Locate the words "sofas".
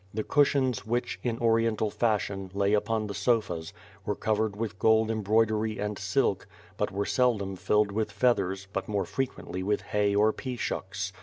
3.13-3.71